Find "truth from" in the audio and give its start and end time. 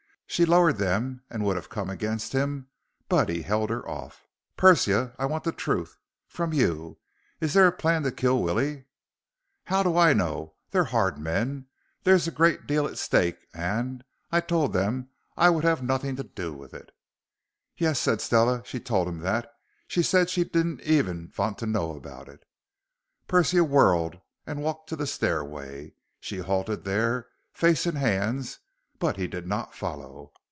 5.51-6.53